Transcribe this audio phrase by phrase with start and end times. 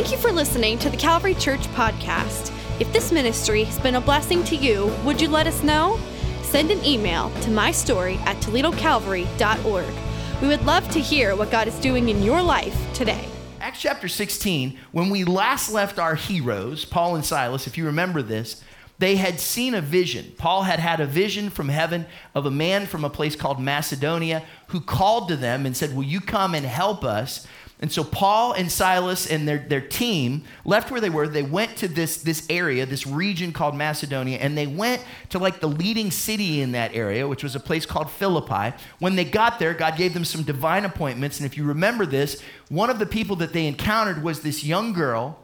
[0.00, 2.50] Thank you for listening to the Calvary Church podcast.
[2.80, 6.00] If this ministry has been a blessing to you, would you let us know?
[6.40, 9.94] Send an email to mystory at toledocalvary.org.
[10.40, 13.28] We would love to hear what God is doing in your life today.
[13.60, 18.22] Acts chapter 16, when we last left our heroes, Paul and Silas, if you remember
[18.22, 18.64] this,
[19.00, 20.32] they had seen a vision.
[20.38, 24.44] Paul had had a vision from heaven of a man from a place called Macedonia
[24.68, 27.46] who called to them and said, Will you come and help us?
[27.80, 31.26] And so Paul and Silas and their, their team left where they were.
[31.26, 35.60] They went to this, this area, this region called Macedonia, and they went to like
[35.60, 38.76] the leading city in that area, which was a place called Philippi.
[38.98, 41.40] When they got there, God gave them some divine appointments.
[41.40, 44.92] And if you remember this, one of the people that they encountered was this young
[44.92, 45.38] girl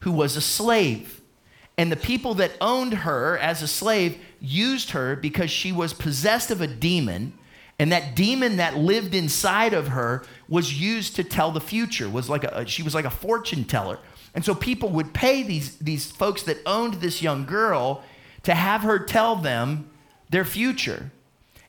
[0.00, 1.20] who was a slave.
[1.76, 6.50] And the people that owned her as a slave used her because she was possessed
[6.50, 7.34] of a demon
[7.82, 12.30] and that demon that lived inside of her was used to tell the future, was
[12.30, 13.98] like a, she was like a fortune teller.
[14.36, 18.04] And so people would pay these, these folks that owned this young girl
[18.44, 19.90] to have her tell them
[20.30, 21.10] their future.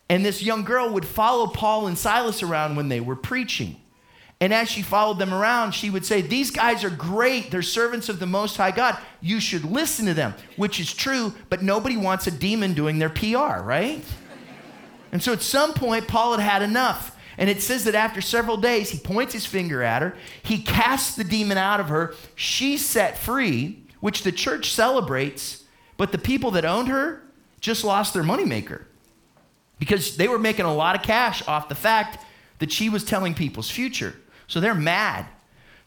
[0.07, 3.77] And this young girl would follow Paul and Silas around when they were preaching.
[4.39, 7.49] And as she followed them around, she would say, These guys are great.
[7.49, 8.99] They're servants of the Most High God.
[9.19, 13.09] You should listen to them, which is true, but nobody wants a demon doing their
[13.09, 14.03] PR, right?
[15.13, 17.15] And so at some point, Paul had had enough.
[17.37, 20.15] And it says that after several days, he points his finger at her.
[20.41, 22.15] He casts the demon out of her.
[22.35, 25.63] She's set free, which the church celebrates.
[25.97, 27.21] But the people that owned her
[27.61, 28.85] just lost their moneymaker
[29.77, 32.25] because they were making a lot of cash off the fact
[32.57, 34.15] that she was telling people's future.
[34.47, 35.27] So they're mad.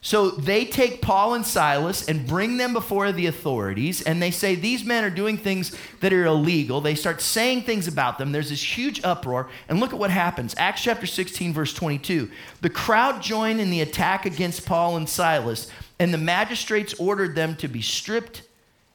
[0.07, 4.55] So they take Paul and Silas and bring them before the authorities, and they say
[4.55, 6.79] these men are doing things that are illegal.
[6.79, 8.31] They start saying things about them.
[8.31, 10.55] There's this huge uproar, and look at what happens.
[10.57, 12.31] Acts chapter 16, verse 22.
[12.61, 17.57] The crowd joined in the attack against Paul and Silas, and the magistrates ordered them
[17.57, 18.43] to be stripped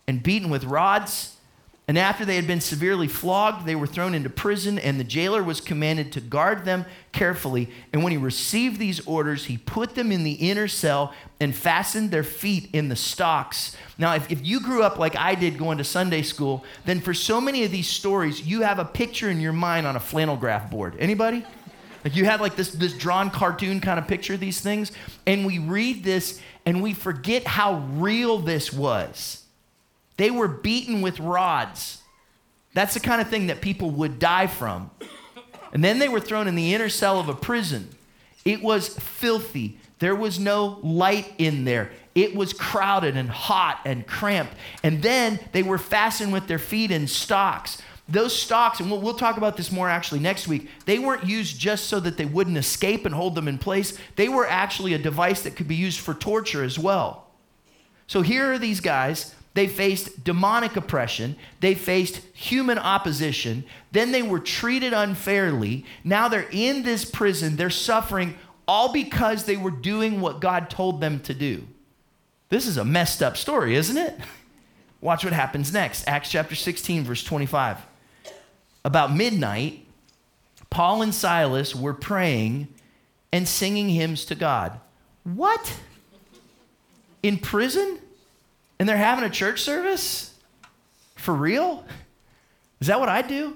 [0.08, 1.31] and beaten with rods
[1.92, 5.42] and after they had been severely flogged, they were thrown into prison, and the jailer
[5.42, 7.68] was commanded to guard them carefully.
[7.92, 12.10] And when he received these orders, he put them in the inner cell and fastened
[12.10, 13.76] their feet in the stocks.
[13.98, 17.12] Now, if, if you grew up like I did going to Sunday school, then for
[17.12, 20.38] so many of these stories, you have a picture in your mind on a flannel
[20.38, 20.96] graph board.
[20.98, 21.44] Anybody?
[22.06, 24.92] Like you had like this, this drawn cartoon kind of picture of these things.
[25.26, 29.41] And we read this and we forget how real this was
[30.16, 32.02] they were beaten with rods.
[32.74, 34.90] That's the kind of thing that people would die from.
[35.72, 37.88] And then they were thrown in the inner cell of a prison.
[38.44, 39.78] It was filthy.
[39.98, 41.90] There was no light in there.
[42.14, 44.54] It was crowded and hot and cramped.
[44.82, 47.80] And then they were fastened with their feet in stocks.
[48.08, 51.58] Those stocks, and we'll, we'll, talk about this more actually next week, they weren't used
[51.58, 53.96] just so that they wouldn't escape and hold them in place.
[54.16, 57.28] They were actually a device that could be used for torture as well.
[58.08, 61.36] So here are these guys they faced demonic oppression.
[61.60, 63.64] They faced human opposition.
[63.90, 65.84] Then they were treated unfairly.
[66.04, 67.56] Now they're in this prison.
[67.56, 71.66] They're suffering all because they were doing what God told them to do.
[72.48, 74.18] This is a messed up story, isn't it?
[75.00, 76.06] Watch what happens next.
[76.06, 77.78] Acts chapter 16, verse 25.
[78.84, 79.84] About midnight,
[80.70, 82.68] Paul and Silas were praying
[83.32, 84.80] and singing hymns to God.
[85.24, 85.80] What?
[87.22, 87.98] In prison?
[88.82, 90.34] And they're having a church service?
[91.14, 91.84] For real?
[92.80, 93.54] Is that what I do?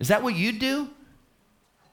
[0.00, 0.88] Is that what you do?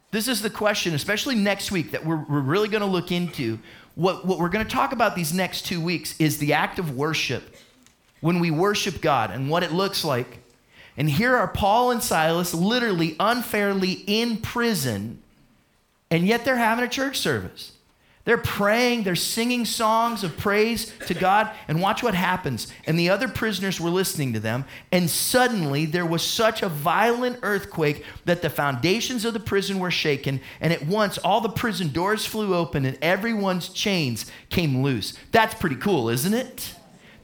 [0.09, 3.59] This is the question, especially next week, that we're, we're really going to look into.
[3.93, 6.97] What, what we're going to talk about these next two weeks is the act of
[6.97, 7.57] worship.
[8.21, 10.39] When we worship God and what it looks like.
[10.97, 15.21] And here are Paul and Silas literally unfairly in prison,
[16.09, 17.73] and yet they're having a church service.
[18.25, 22.71] They're praying, they're singing songs of praise to God, and watch what happens.
[22.85, 27.39] And the other prisoners were listening to them, and suddenly there was such a violent
[27.43, 31.91] earthquake that the foundations of the prison were shaken, and at once all the prison
[31.91, 35.13] doors flew open and everyone's chains came loose.
[35.31, 36.73] That's pretty cool, isn't it?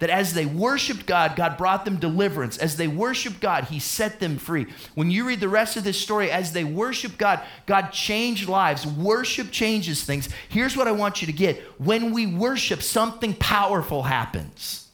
[0.02, 2.58] That as they worshiped God, God brought them deliverance.
[2.58, 4.66] As they worshiped God, He set them free.
[4.96, 8.86] When you read the rest of this story, as they worshiped God, God changed lives.
[8.86, 10.28] Worship changes things.
[10.50, 14.88] Here's what I want you to get when we worship, something powerful happens.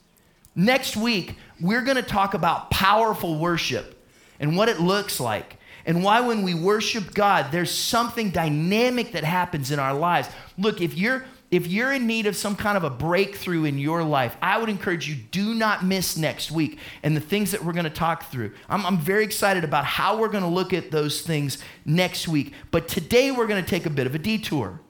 [0.54, 3.98] Next week, we're going to talk about powerful worship
[4.42, 9.24] and what it looks like and why when we worship God, there's something dynamic that
[9.24, 10.28] happens in our lives.
[10.58, 14.04] Look, if you're if you're in need of some kind of a breakthrough in your
[14.04, 17.74] life, I would encourage you do not miss next week and the things that we're
[17.74, 18.52] going to talk through.
[18.68, 22.54] I'm, I'm very excited about how we're going to look at those things next week.
[22.70, 24.82] But today we're going to take a bit of a detour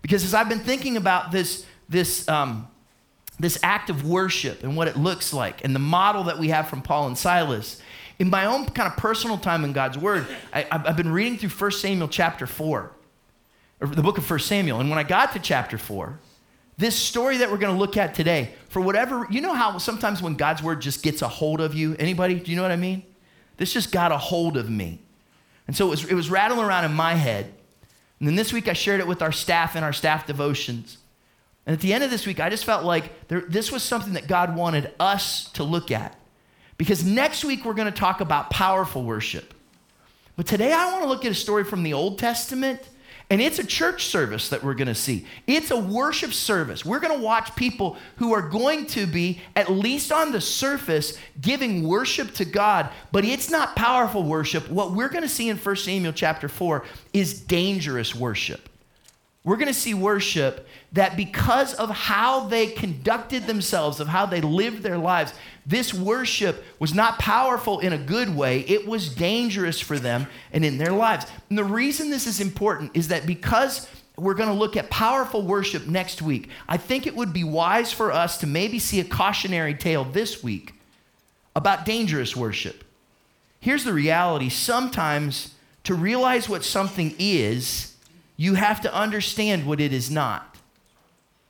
[0.00, 2.68] because as I've been thinking about this, this, um,
[3.40, 6.68] this act of worship and what it looks like and the model that we have
[6.68, 7.82] from Paul and Silas,
[8.20, 11.48] in my own kind of personal time in God's Word, I, have been reading through
[11.48, 12.92] 1 Samuel chapter 4, or
[13.80, 14.80] the book of 1 Samuel.
[14.80, 16.18] And when I got to chapter 4,
[16.76, 20.22] this story that we're going to look at today, for whatever, you know how sometimes
[20.22, 21.96] when God's Word just gets a hold of you?
[21.98, 22.36] Anybody?
[22.36, 23.02] Do you know what I mean?
[23.56, 25.00] This just got a hold of me.
[25.66, 27.52] And so it was, it was rattling around in my head.
[28.18, 30.98] And then this week I shared it with our staff in our staff devotions.
[31.66, 34.14] And at the end of this week, I just felt like there, this was something
[34.14, 36.18] that God wanted us to look at.
[36.78, 39.52] Because next week, we're going to talk about powerful worship.
[40.36, 42.80] But today, I want to look at a story from the Old Testament.
[43.30, 45.24] And it's a church service that we're going to see.
[45.46, 46.84] It's a worship service.
[46.84, 51.16] We're going to watch people who are going to be, at least on the surface,
[51.40, 54.68] giving worship to God, but it's not powerful worship.
[54.68, 58.69] What we're going to see in 1 Samuel chapter 4 is dangerous worship.
[59.42, 64.42] We're going to see worship that because of how they conducted themselves, of how they
[64.42, 65.32] lived their lives,
[65.64, 68.60] this worship was not powerful in a good way.
[68.60, 71.26] It was dangerous for them and in their lives.
[71.48, 73.88] And the reason this is important is that because
[74.18, 77.92] we're going to look at powerful worship next week, I think it would be wise
[77.92, 80.74] for us to maybe see a cautionary tale this week
[81.56, 82.84] about dangerous worship.
[83.58, 85.54] Here's the reality sometimes
[85.84, 87.89] to realize what something is,
[88.40, 90.56] you have to understand what it is not.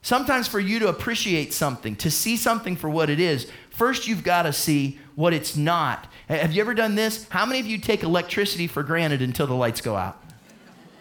[0.03, 4.25] Sometimes, for you to appreciate something, to see something for what it is, first you've
[4.25, 6.09] got to see what it's not.
[6.27, 7.29] Have you ever done this?
[7.29, 10.21] How many of you take electricity for granted until the lights go out?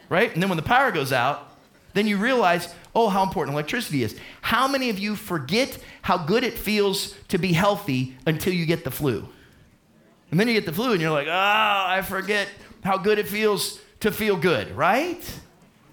[0.09, 0.31] Right?
[0.31, 1.57] And then when the power goes out,
[1.95, 4.15] then you realize, oh, how important electricity is.
[4.41, 8.83] How many of you forget how good it feels to be healthy until you get
[8.83, 9.27] the flu?
[10.29, 12.47] And then you get the flu and you're like, oh, I forget
[12.83, 15.19] how good it feels to feel good, right?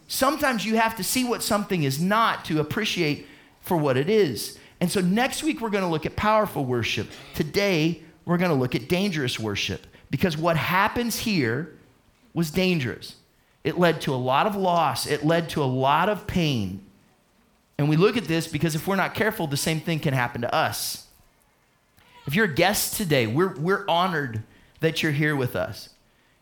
[0.08, 3.26] Sometimes you have to see what something is not to appreciate
[3.60, 4.58] for what it is.
[4.80, 7.08] And so next week we're going to look at powerful worship.
[7.34, 11.74] Today we're going to look at dangerous worship because what happens here
[12.34, 13.16] was dangerous.
[13.64, 16.82] It led to a lot of loss, it led to a lot of pain.
[17.78, 20.40] And we look at this because if we're not careful, the same thing can happen
[20.42, 21.06] to us.
[22.26, 24.42] If you're a guest today, we're, we're honored
[24.80, 25.90] that you're here with us.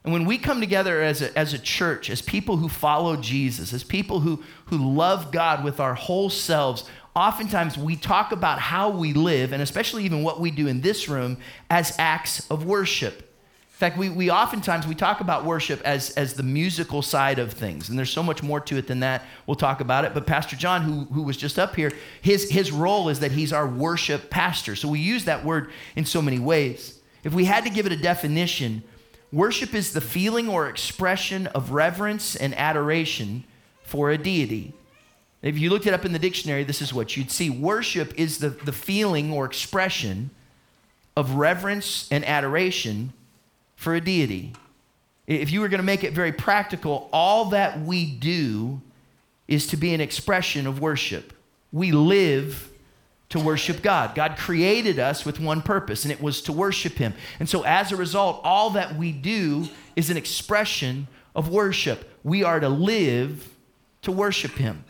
[0.05, 3.73] And when we come together as a, as a church, as people who follow Jesus,
[3.73, 6.85] as people who, who love God with our whole selves,
[7.17, 11.09] oftentimes we talk about how we live, and especially even what we do in this
[11.09, 11.39] room,
[11.71, 13.31] as acts of worship.
[13.75, 17.55] In fact, we, we oftentimes we talk about worship as, as the musical side of
[17.55, 19.23] things, and there's so much more to it than that.
[19.47, 20.13] We'll talk about it.
[20.13, 23.55] But Pastor John, who, who was just up here, his, his role is that he's
[23.55, 24.77] our worship pastor.
[24.77, 27.01] So we use that word in so many ways.
[27.25, 28.85] If we had to give it a definition,
[29.33, 33.45] Worship is the feeling or expression of reverence and adoration
[33.83, 34.73] for a deity.
[35.43, 37.51] If you looked it up in the dictionary, this is what you'd see.
[37.51, 40.31] Worship is the, the feeling or expression
[41.17, 43.13] of reverence and adoration
[43.77, 44.53] for a deity.
[45.27, 48.81] If you were going to make it very practical, all that we do
[49.49, 51.33] is to be an expression of worship.
[51.73, 52.71] We live
[53.31, 54.15] to worship God.
[54.15, 57.15] God created us with one purpose, and it was to worship Him.
[57.41, 62.11] And so, as a result, all that we do is an expression of worship.
[62.23, 63.49] We are to live
[64.03, 64.85] to worship Him.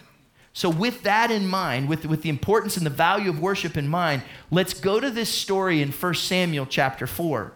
[0.53, 3.89] So, with that in mind, with, with the importance and the value of worship in
[3.89, 7.53] mind, let's go to this story in 1 Samuel chapter 4.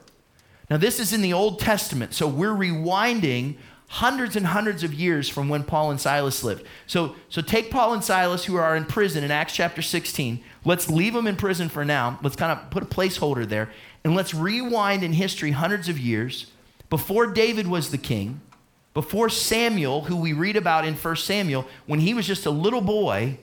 [0.71, 3.57] Now, this is in the Old Testament, so we're rewinding
[3.89, 6.65] hundreds and hundreds of years from when Paul and Silas lived.
[6.87, 10.41] So, so take Paul and Silas, who are in prison in Acts chapter 16.
[10.65, 12.19] Let's leave them in prison for now.
[12.23, 13.71] Let's kind of put a placeholder there.
[14.05, 16.53] And let's rewind in history hundreds of years
[16.91, 18.41] before David was the king,
[18.93, 22.81] before Samuel, who we read about in 1 Samuel, when he was just a little
[22.81, 23.39] boy,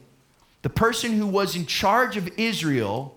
[0.62, 3.15] the person who was in charge of Israel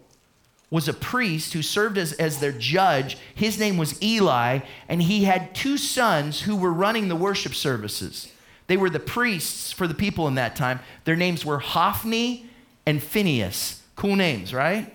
[0.71, 3.17] was a priest who served as, as their judge.
[3.35, 8.31] His name was Eli, and he had two sons who were running the worship services.
[8.67, 10.81] They were the priests for the people in that time.
[11.05, 12.47] Their names were Hophni
[12.85, 13.83] and Phinehas.
[13.97, 14.95] Cool names, right?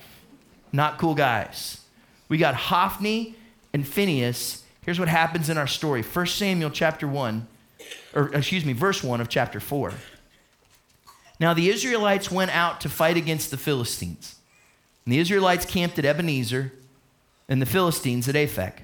[0.72, 1.82] Not cool guys.
[2.30, 3.36] We got Hophni
[3.74, 4.64] and Phinehas.
[4.86, 7.48] Here's what happens in our story 1 Samuel chapter 1,
[8.14, 9.94] or excuse me, verse 1 of chapter 4.
[11.40, 14.36] Now the Israelites went out to fight against the Philistines.
[15.06, 16.72] And the Israelites camped at Ebenezer
[17.50, 18.80] and the Philistines at Aphek.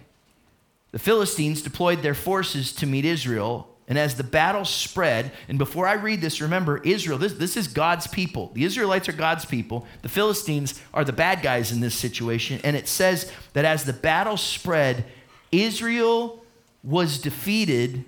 [0.91, 3.67] The Philistines deployed their forces to meet Israel.
[3.87, 7.67] And as the battle spread, and before I read this, remember Israel, this, this is
[7.67, 8.51] God's people.
[8.53, 9.87] The Israelites are God's people.
[10.01, 12.59] The Philistines are the bad guys in this situation.
[12.63, 15.05] And it says that as the battle spread,
[15.51, 16.43] Israel
[16.83, 18.05] was defeated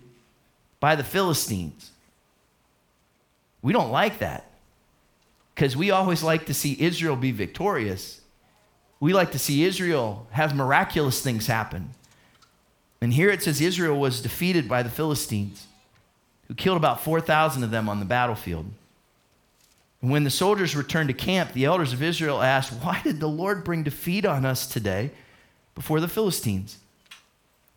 [0.80, 1.92] by the Philistines.
[3.62, 4.51] We don't like that.
[5.62, 8.22] Because we always like to see Israel be victorious.
[9.00, 11.92] We like to see Israel have miraculous things happen.
[13.00, 15.68] And here it says Israel was defeated by the Philistines,
[16.48, 18.72] who killed about 4,000 of them on the battlefield.
[20.02, 23.28] And when the soldiers returned to camp, the elders of Israel asked, Why did the
[23.28, 25.12] Lord bring defeat on us today
[25.76, 26.80] before the Philistines?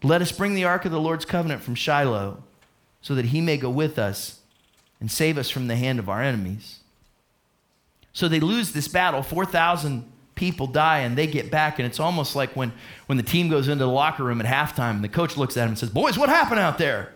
[0.03, 2.45] Let us bring the ark of the Lord's covenant from Shiloh,
[3.03, 4.41] so that he may go with us
[5.01, 6.81] and save us from the hand of our enemies.
[8.15, 9.23] So they lose this battle.
[9.23, 11.79] 4,000 people die and they get back.
[11.79, 12.73] And it's almost like when,
[13.07, 15.63] when the team goes into the locker room at halftime and the coach looks at
[15.63, 17.13] them and says, Boys, what happened out there?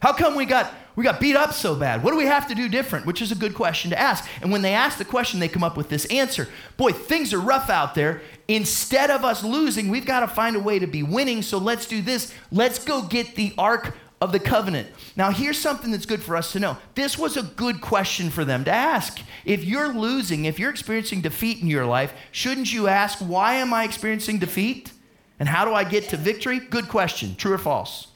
[0.00, 2.02] How come we got, we got beat up so bad?
[2.02, 3.04] What do we have to do different?
[3.04, 4.26] Which is a good question to ask.
[4.40, 7.40] And when they ask the question, they come up with this answer Boy, things are
[7.40, 8.22] rough out there.
[8.48, 11.42] Instead of us losing, we've got to find a way to be winning.
[11.42, 12.34] So let's do this.
[12.50, 14.88] Let's go get the Ark of the covenant.
[15.16, 16.76] Now, here's something that's good for us to know.
[16.94, 19.18] This was a good question for them to ask.
[19.46, 23.72] If you're losing, if you're experiencing defeat in your life, shouldn't you ask, why am
[23.72, 24.92] I experiencing defeat?
[25.38, 26.58] And how do I get to victory?
[26.58, 27.34] Good question.
[27.34, 28.08] True or false?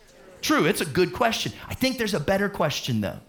[0.43, 1.53] True, it's a good question.
[1.69, 3.21] I think there's a better question, though,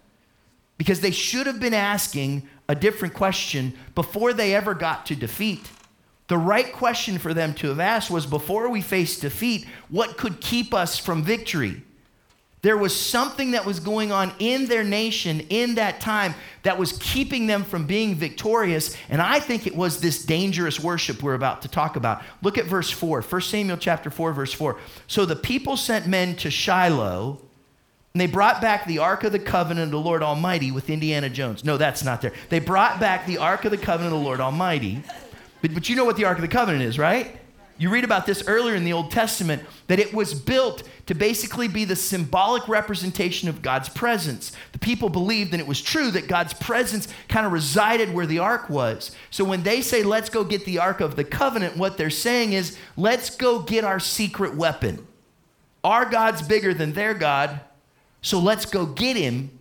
[0.78, 5.70] because they should have been asking a different question before they ever got to defeat.
[6.28, 10.42] The right question for them to have asked was before we face defeat, what could
[10.42, 11.84] keep us from victory?
[12.66, 16.98] There was something that was going on in their nation in that time that was
[16.98, 18.98] keeping them from being victorious.
[19.08, 22.24] And I think it was this dangerous worship we're about to talk about.
[22.42, 24.80] Look at verse 4, 1 Samuel chapter 4, verse 4.
[25.06, 27.40] So the people sent men to Shiloh,
[28.16, 31.30] and they brought back the Ark of the Covenant of the Lord Almighty with Indiana
[31.30, 31.64] Jones.
[31.64, 32.34] No, that's not there.
[32.50, 35.04] They brought back the Ark of the Covenant of the Lord Almighty.
[35.62, 37.38] But, but you know what the Ark of the Covenant is, right?
[37.78, 41.68] You read about this earlier in the Old Testament that it was built to basically
[41.68, 44.54] be the symbolic representation of God's presence.
[44.72, 48.40] The people believed, and it was true, that God's presence kind of resided where the
[48.40, 49.12] ark was.
[49.30, 52.54] So when they say, let's go get the ark of the covenant, what they're saying
[52.54, 55.06] is, let's go get our secret weapon.
[55.84, 57.60] Our God's bigger than their God,
[58.22, 59.52] so let's go get him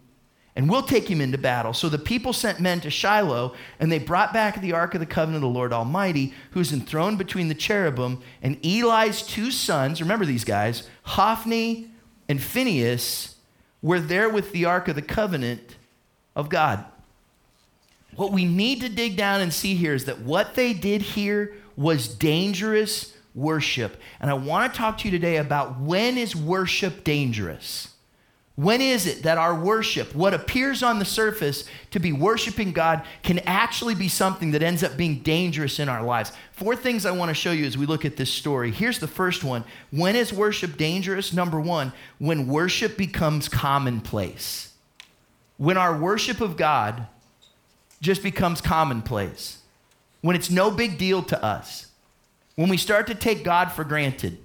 [0.56, 1.72] and we'll take him into battle.
[1.72, 5.06] So the people sent men to Shiloh, and they brought back the ark of the
[5.06, 10.24] covenant of the Lord Almighty, who's enthroned between the cherubim, and Eli's two sons, remember
[10.24, 11.90] these guys, Hophni
[12.28, 13.34] and Phinehas,
[13.82, 15.76] were there with the ark of the covenant
[16.36, 16.84] of God.
[18.16, 21.54] What we need to dig down and see here is that what they did here
[21.76, 24.00] was dangerous worship.
[24.20, 27.93] And I want to talk to you today about when is worship dangerous?
[28.56, 33.04] When is it that our worship, what appears on the surface to be worshiping God,
[33.24, 36.30] can actually be something that ends up being dangerous in our lives?
[36.52, 38.70] Four things I want to show you as we look at this story.
[38.70, 41.32] Here's the first one When is worship dangerous?
[41.32, 44.72] Number one, when worship becomes commonplace.
[45.56, 47.08] When our worship of God
[48.00, 49.58] just becomes commonplace.
[50.20, 51.88] When it's no big deal to us.
[52.54, 54.38] When we start to take God for granted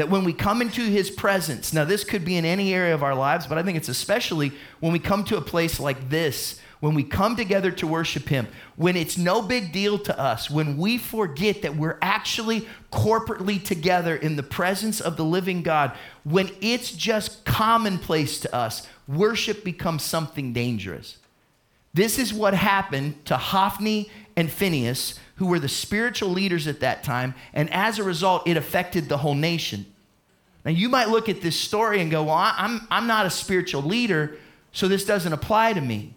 [0.00, 3.02] that when we come into his presence, now this could be in any area of
[3.02, 6.58] our lives, but I think it's especially when we come to a place like this,
[6.80, 10.78] when we come together to worship him, when it's no big deal to us, when
[10.78, 15.92] we forget that we're actually corporately together in the presence of the living God,
[16.24, 21.18] when it's just commonplace to us, worship becomes something dangerous.
[21.92, 27.02] This is what happened to Hophni and Phinehas, who were the spiritual leaders at that
[27.04, 29.84] time, and as a result, it affected the whole nation.
[30.64, 33.82] Now, you might look at this story and go, Well, I'm, I'm not a spiritual
[33.82, 34.36] leader,
[34.72, 36.14] so this doesn't apply to me.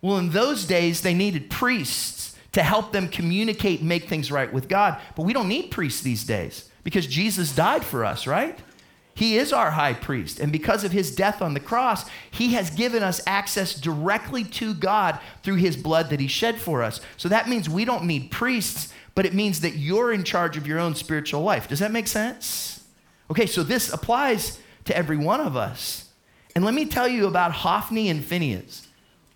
[0.00, 4.52] Well, in those days, they needed priests to help them communicate and make things right
[4.52, 5.00] with God.
[5.14, 8.58] But we don't need priests these days because Jesus died for us, right?
[9.16, 10.38] He is our high priest.
[10.40, 14.74] And because of his death on the cross, he has given us access directly to
[14.74, 17.00] God through his blood that he shed for us.
[17.16, 20.66] So that means we don't need priests, but it means that you're in charge of
[20.66, 21.66] your own spiritual life.
[21.66, 22.75] Does that make sense?
[23.30, 26.10] Okay, so this applies to every one of us.
[26.54, 28.86] And let me tell you about Hophni and Phinehas.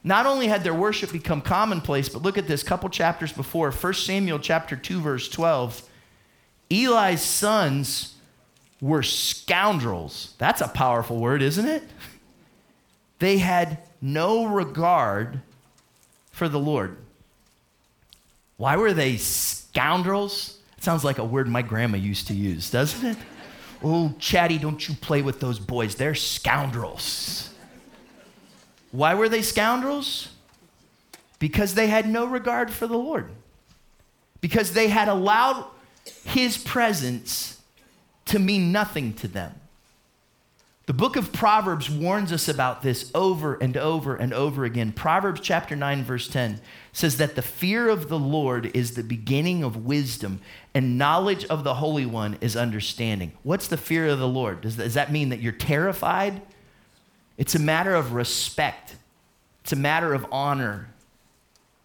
[0.03, 3.95] Not only had their worship become commonplace, but look at this couple chapters before, 1
[3.95, 5.83] Samuel chapter 2 verse 12.
[6.71, 8.15] Eli's sons
[8.81, 10.35] were scoundrels.
[10.39, 11.83] That's a powerful word, isn't it?
[13.19, 15.43] They had no regard
[16.33, 16.97] for the Lord.
[18.57, 20.57] Why were they scoundrels?
[20.79, 23.19] It sounds like a word my grandma used to use, doesn't it?
[23.83, 25.95] Oh, chatty, don't you play with those boys.
[25.95, 27.53] They're scoundrels.
[28.93, 30.29] Why were they scoundrels?
[31.39, 33.31] Because they had no regard for the Lord.
[34.41, 35.67] Because they had allowed
[36.25, 37.61] his presence
[38.27, 39.55] to mean nothing to them.
[40.87, 44.93] The book of Proverbs warns us about this over and over and over again.
[44.93, 46.61] Proverbs chapter 9, verse 10
[46.93, 50.41] says that the fear of the Lord is the beginning of wisdom,
[50.75, 53.33] and knowledge of the Holy One is understanding.
[53.43, 54.63] What's the fear of the Lord?
[54.63, 56.43] Does, does that mean that you're terrified?
[57.39, 58.97] It's a matter of respect,
[59.63, 60.89] it's a matter of honor,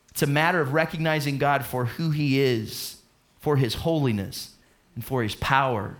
[0.10, 2.98] it's a matter of recognizing God for who He is,
[3.40, 4.52] for His holiness,
[4.96, 5.98] and for His power.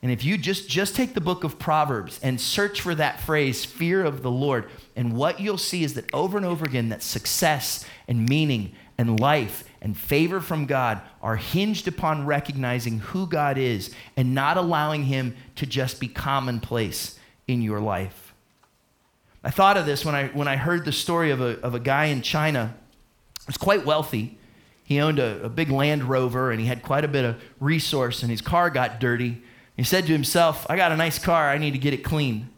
[0.00, 3.64] And if you just, just take the book of Proverbs and search for that phrase,
[3.64, 7.02] fear of the Lord, and what you'll see is that over and over again, that
[7.02, 13.58] success and meaning and life and favor from God are hinged upon recognizing who God
[13.58, 18.34] is and not allowing Him to just be commonplace in your life.
[19.42, 21.80] I thought of this when I, when I heard the story of a, of a
[21.80, 22.74] guy in China
[23.40, 24.36] who was quite wealthy.
[24.84, 28.22] He owned a, a big Land Rover and he had quite a bit of resource,
[28.22, 29.42] and his car got dirty.
[29.78, 32.50] He said to himself, I got a nice car, I need to get it clean.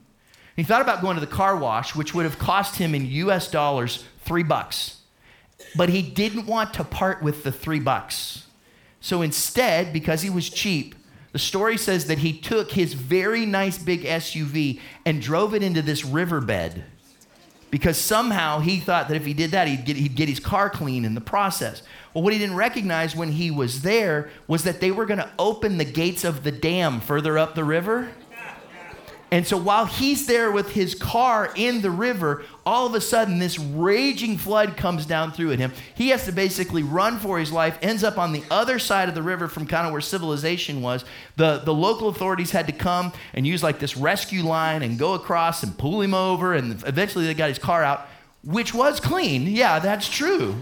[0.57, 3.51] He thought about going to the car wash, which would have cost him in US
[3.51, 5.03] dollars three bucks.
[5.77, 8.47] But he didn't want to part with the three bucks.
[9.03, 10.95] So instead, because he was cheap,
[11.33, 15.83] the story says that he took his very nice big SUV and drove it into
[15.83, 16.85] this riverbed
[17.71, 20.69] because somehow he thought that if he did that, he'd get, he'd get his car
[20.69, 21.83] clean in the process.
[22.13, 25.31] Well, what he didn't recognize when he was there was that they were going to
[25.39, 28.11] open the gates of the dam further up the river.
[29.33, 33.39] And so while he's there with his car in the river, all of a sudden
[33.39, 35.73] this raging flood comes down through at him.
[35.95, 39.15] He has to basically run for his life, ends up on the other side of
[39.15, 41.05] the river from kind of where civilization was.
[41.37, 45.15] The, the local authorities had to come and use like this rescue line and go
[45.15, 46.55] across and pull him over.
[46.55, 48.09] And eventually they got his car out,
[48.43, 49.47] which was clean.
[49.47, 50.57] Yeah, that's true.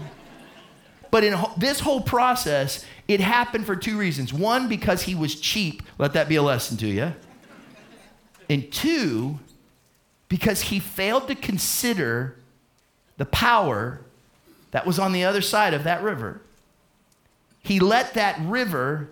[1.09, 4.31] But in this whole process, it happened for two reasons.
[4.31, 5.81] One, because he was cheap.
[5.97, 7.13] Let that be a lesson to you.
[8.49, 9.39] And two,
[10.27, 12.35] because he failed to consider
[13.17, 14.01] the power
[14.71, 16.41] that was on the other side of that river.
[17.61, 19.09] He let that river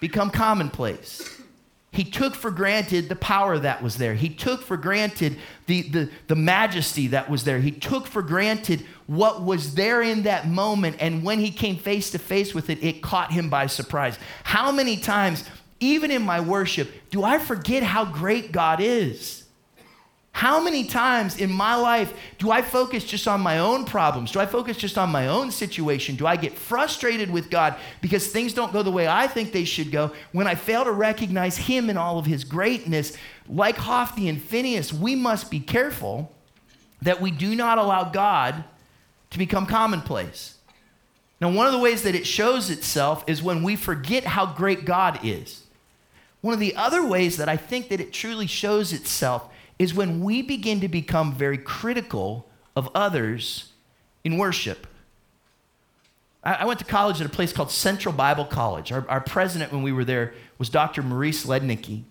[0.00, 1.42] become commonplace.
[1.90, 4.14] He took for granted the power that was there.
[4.14, 5.36] He took for granted
[5.66, 7.60] the, the, the majesty that was there.
[7.60, 10.96] He took for granted what was there in that moment.
[10.98, 14.18] And when he came face to face with it, it caught him by surprise.
[14.42, 15.44] How many times,
[15.84, 19.44] even in my worship, do I forget how great God is?
[20.32, 24.32] How many times in my life do I focus just on my own problems?
[24.32, 26.16] Do I focus just on my own situation?
[26.16, 29.64] Do I get frustrated with God because things don't go the way I think they
[29.64, 33.16] should go when I fail to recognize Him in all of His greatness?
[33.48, 36.32] Like Hophni and Phinehas, we must be careful
[37.02, 38.64] that we do not allow God
[39.30, 40.56] to become commonplace.
[41.40, 44.84] Now, one of the ways that it shows itself is when we forget how great
[44.84, 45.63] God is.
[46.44, 50.22] One of the other ways that I think that it truly shows itself is when
[50.22, 53.72] we begin to become very critical of others
[54.24, 54.86] in worship.
[56.42, 58.92] I, went to college at a place called Central Bible College.
[58.92, 61.02] Our, our president, when we were there, was Dr.
[61.02, 62.02] Maurice Lednicky.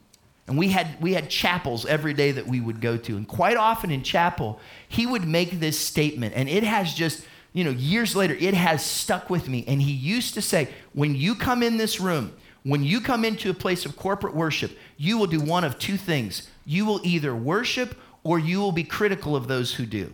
[0.48, 3.16] And we had, we had chapels every day that we would go to.
[3.16, 7.64] And quite often in chapel, he would make this statement, and it has just, you
[7.64, 9.64] know, years later, it has stuck with me.
[9.68, 13.50] And he used to say, when you come in this room, when you come into
[13.50, 17.36] a place of corporate worship, you will do one of two things you will either
[17.36, 20.14] worship or you will be critical of those who do.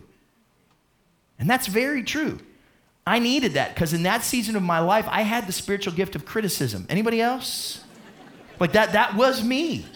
[1.38, 2.40] And that's very true.
[3.06, 6.16] I needed that because in that season of my life, I had the spiritual gift
[6.16, 6.86] of criticism.
[6.88, 7.84] Anybody else?
[8.58, 9.86] Like that, that was me.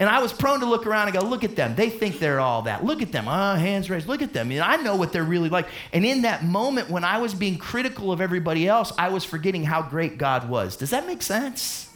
[0.00, 1.74] And I was prone to look around and go, look at them.
[1.74, 2.82] They think they're all that.
[2.82, 3.26] Look at them.
[3.28, 4.08] Ah, oh, hands raised.
[4.08, 4.50] Look at them.
[4.50, 5.68] And I know what they're really like.
[5.92, 9.62] And in that moment when I was being critical of everybody else, I was forgetting
[9.62, 10.76] how great God was.
[10.76, 11.90] Does that make sense?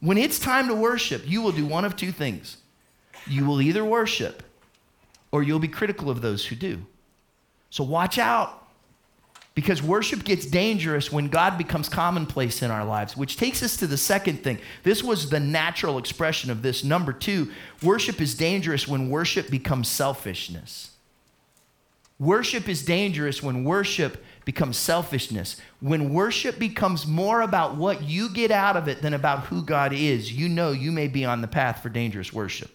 [0.00, 2.58] When it's time to worship, you will do one of two things
[3.26, 4.44] you will either worship
[5.32, 6.84] or you'll be critical of those who do.
[7.70, 8.65] So watch out.
[9.56, 13.86] Because worship gets dangerous when God becomes commonplace in our lives, which takes us to
[13.86, 14.58] the second thing.
[14.82, 16.84] This was the natural expression of this.
[16.84, 17.50] Number two,
[17.82, 20.90] worship is dangerous when worship becomes selfishness.
[22.18, 25.58] Worship is dangerous when worship becomes selfishness.
[25.80, 29.94] When worship becomes more about what you get out of it than about who God
[29.94, 32.70] is, you know you may be on the path for dangerous worship.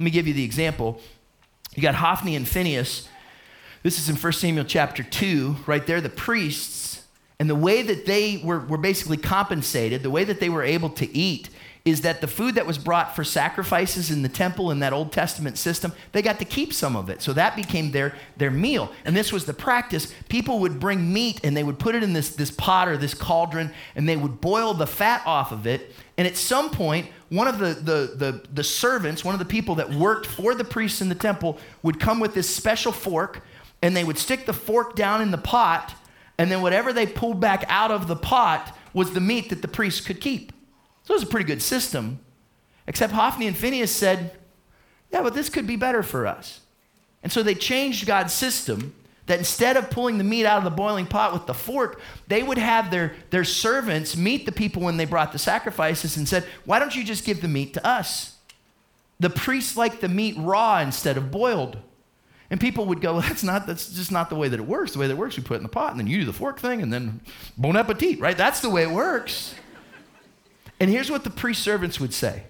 [0.00, 1.00] Let me give you the example.
[1.76, 3.08] You got Hophni and Phinehas.
[3.82, 7.04] This is in 1 Samuel chapter 2, right there, the priests.
[7.40, 10.90] And the way that they were, were basically compensated, the way that they were able
[10.90, 11.48] to eat,
[11.84, 15.10] is that the food that was brought for sacrifices in the temple in that Old
[15.10, 17.20] Testament system, they got to keep some of it.
[17.20, 18.92] So that became their, their meal.
[19.04, 20.14] And this was the practice.
[20.28, 23.14] People would bring meat and they would put it in this, this pot or this
[23.14, 25.92] cauldron and they would boil the fat off of it.
[26.16, 29.74] And at some point, one of the, the, the, the servants, one of the people
[29.76, 33.42] that worked for the priests in the temple, would come with this special fork
[33.82, 35.94] and they would stick the fork down in the pot.
[36.38, 39.68] And then whatever they pulled back out of the pot was the meat that the
[39.68, 40.52] priests could keep.
[41.02, 42.20] So it was a pretty good system.
[42.86, 44.36] Except Hophni and Phinehas said,
[45.12, 46.60] yeah, but this could be better for us.
[47.22, 48.94] And so they changed God's system
[49.26, 52.42] that instead of pulling the meat out of the boiling pot with the fork, they
[52.42, 56.44] would have their, their servants meet the people when they brought the sacrifices and said,
[56.64, 58.36] Why don't you just give the meat to us?
[59.20, 61.78] The priests liked the meat raw instead of boiled.
[62.52, 64.92] And people would go, that's not, that's just not the way that it works.
[64.92, 66.26] The way that it works, we put it in the pot and then you do
[66.26, 67.22] the fork thing and then
[67.56, 68.36] bon appetit, right?
[68.36, 69.54] That's the way it works.
[70.78, 72.44] And here's what the priest servants would say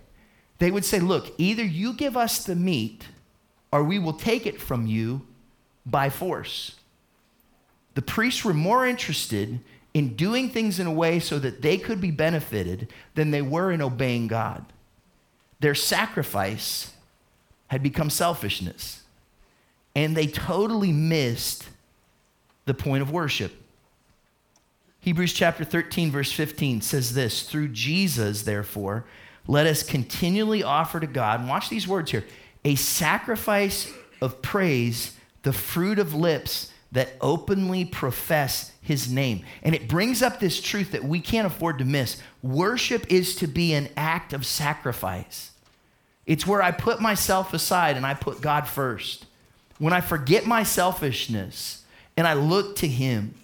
[0.59, 3.07] they would say, Look, either you give us the meat
[3.71, 5.25] or we will take it from you
[5.87, 6.77] by force.
[7.95, 9.61] The priests were more interested
[9.95, 13.71] in doing things in a way so that they could be benefited than they were
[13.71, 14.65] in obeying God.
[15.61, 16.93] Their sacrifice
[17.69, 19.02] had become selfishness,
[19.95, 21.69] and they totally missed
[22.65, 23.53] the point of worship.
[25.01, 29.05] Hebrews chapter 13, verse 15 says this Through Jesus, therefore,
[29.47, 32.25] let us continually offer to God, and watch these words here,
[32.65, 39.45] a sacrifice of praise, the fruit of lips that openly profess his name.
[39.63, 42.23] And it brings up this truth that we can't afford to miss.
[42.43, 45.51] Worship is to be an act of sacrifice.
[46.27, 49.27] It's where I put myself aside and I put God first.
[49.83, 51.85] When I forget my selfishness
[52.17, 53.35] and I look to him,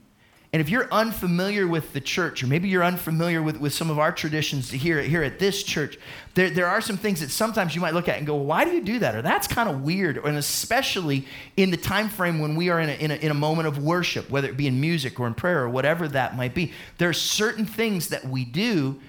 [0.53, 3.99] and if you're unfamiliar with the church, or maybe you're unfamiliar with, with some of
[3.99, 5.99] our traditions here, here at this church,
[6.35, 8.71] there, there are some things that sometimes you might look at and go, why do
[8.71, 9.17] you do that?
[9.17, 10.19] Or that's kind of weird.
[10.19, 13.35] And especially in the time frame when we are in a, in, a, in a
[13.35, 16.55] moment of worship, whether it be in music or in prayer or whatever that might
[16.55, 19.01] be, there are certain things that we do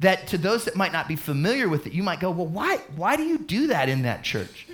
[0.00, 2.78] that to those that might not be familiar with it, you might go, well, why,
[2.96, 4.66] why do you do that in that church?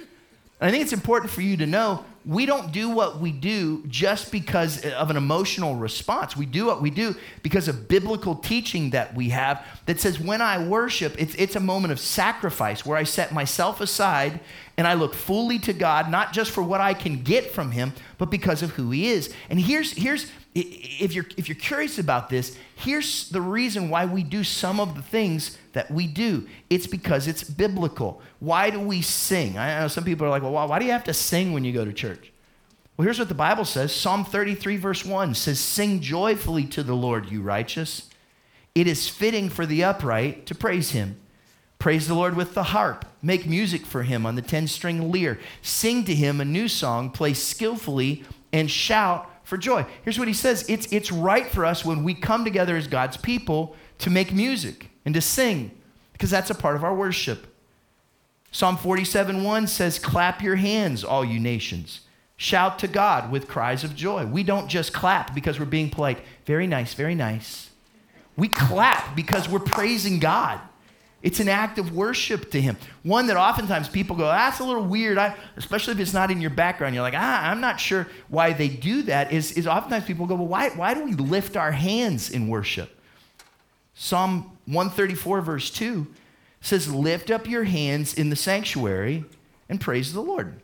[0.60, 4.32] I think it's important for you to know we don't do what we do just
[4.32, 6.36] because of an emotional response.
[6.36, 10.40] We do what we do because of biblical teaching that we have that says when
[10.40, 14.40] I worship, it's, it's a moment of sacrifice where I set myself aside
[14.78, 17.92] and I look fully to God, not just for what I can get from Him,
[18.16, 19.34] but because of who He is.
[19.50, 24.22] And here's, here's if you're, if you're curious about this, here's the reason why we
[24.22, 26.46] do some of the things that we do.
[26.70, 28.22] It's because it's biblical.
[28.38, 29.58] Why do we sing?
[29.58, 31.72] I know some people are like, well, why do you have to sing when you
[31.72, 32.32] go to church?
[32.96, 36.94] Well, here's what the Bible says Psalm 33, verse 1 says, Sing joyfully to the
[36.94, 38.08] Lord, you righteous.
[38.76, 41.16] It is fitting for the upright to praise him.
[41.80, 43.04] Praise the Lord with the harp.
[43.20, 45.38] Make music for him on the 10 string lyre.
[45.62, 47.10] Sing to him a new song.
[47.10, 49.86] Play skillfully and shout for joy.
[50.02, 53.16] Here's what he says it's, it's right for us when we come together as God's
[53.16, 55.70] people to make music and to sing
[56.12, 57.46] because that's a part of our worship.
[58.50, 62.00] Psalm 47 1 says, Clap your hands, all you nations.
[62.36, 64.26] Shout to God with cries of joy.
[64.26, 66.18] We don't just clap because we're being polite.
[66.46, 67.70] Very nice, very nice.
[68.36, 70.60] We clap because we're praising God.
[71.24, 72.76] It's an act of worship to Him.
[73.02, 76.38] One that oftentimes people go, that's a little weird, I, especially if it's not in
[76.38, 76.94] your background.
[76.94, 79.32] You're like, ah, I'm not sure why they do that.
[79.32, 83.00] Is, is oftentimes people go, well, why, why do we lift our hands in worship?
[83.94, 86.06] Psalm 134, verse 2
[86.60, 89.24] says, Lift up your hands in the sanctuary
[89.70, 90.60] and praise the Lord.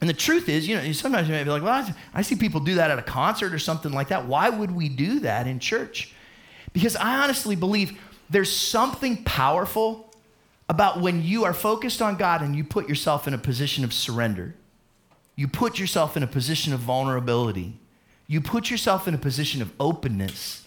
[0.00, 2.60] And the truth is, you know, sometimes you may be like, well, I see people
[2.60, 4.26] do that at a concert or something like that.
[4.26, 6.14] Why would we do that in church?
[6.72, 7.98] Because I honestly believe
[8.32, 10.12] there's something powerful
[10.68, 13.92] about when you are focused on God and you put yourself in a position of
[13.92, 14.54] surrender.
[15.36, 17.78] You put yourself in a position of vulnerability.
[18.26, 20.62] You put yourself in a position of openness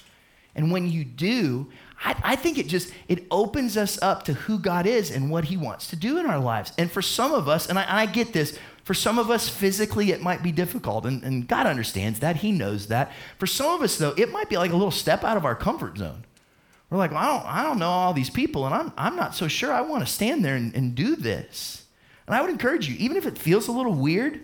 [0.55, 1.67] and when you do,
[2.03, 5.45] I, I, think it just it opens us up to who God is and what
[5.45, 6.71] He wants to do in our lives.
[6.77, 9.49] And for some of us, and I, and I get this, for some of us
[9.49, 12.37] physically it might be difficult, and, and God understands that.
[12.37, 13.11] He knows that.
[13.37, 15.55] For some of us though, it might be like a little step out of our
[15.55, 16.24] comfort zone.
[16.95, 19.35] We're like, well, I don't, I don't know all these people, and I'm, I'm not
[19.35, 21.83] so sure I want to stand there and, and do this.
[22.25, 24.39] And I would encourage you, even if it feels a little weird,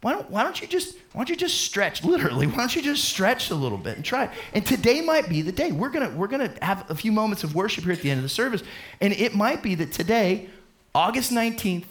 [0.00, 2.82] why don't, why don't you just why don't you just stretch literally why don't you
[2.82, 4.30] just stretch a little bit and try it?
[4.52, 5.70] And today might be the day.
[5.70, 8.24] We're gonna we're gonna have a few moments of worship here at the end of
[8.24, 8.64] the service
[9.00, 10.50] and it might be that today
[10.92, 11.84] august 19th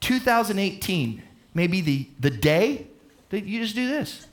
[0.00, 1.22] 2018
[1.54, 2.88] may be the the day
[3.30, 4.26] that you just do this.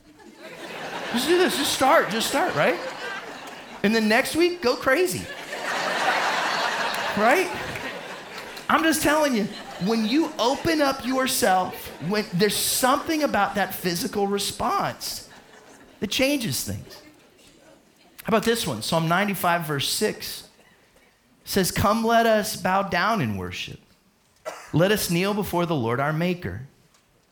[1.11, 1.55] Just do this.
[1.55, 2.79] Just start just start right
[3.83, 5.25] and then next week go crazy
[7.17, 7.49] right?
[8.69, 9.47] I'm just telling you,
[9.85, 15.27] when you open up yourself, when there's something about that physical response
[15.99, 17.01] that changes things.
[18.23, 18.81] How about this one?
[18.81, 20.47] Psalm 95, verse 6
[21.43, 23.79] says, Come, let us bow down in worship.
[24.73, 26.67] Let us kneel before the Lord our Maker,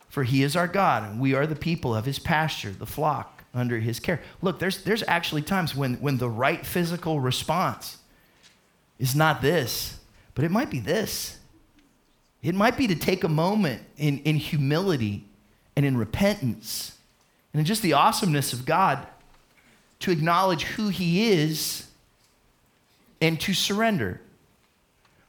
[0.10, 3.39] for he is our God, and we are the people of his pasture, the flock
[3.54, 4.22] under his care.
[4.42, 7.98] Look, there's, there's actually times when, when the right physical response
[9.00, 10.00] is not this,
[10.36, 11.38] but it might be this.
[12.42, 15.26] It might be to take a moment in, in humility
[15.76, 16.96] and in repentance
[17.54, 19.06] and in just the awesomeness of God
[20.00, 21.88] to acknowledge who He is
[23.22, 24.22] and to surrender.